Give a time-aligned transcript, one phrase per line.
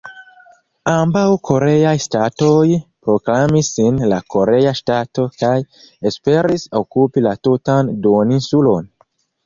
[0.91, 2.63] Ambaŭ koreaj ŝtatoj
[3.09, 5.55] proklamis sin "la" korea ŝtato kaj
[6.13, 8.95] esperis okupi la tutan duoninsulon.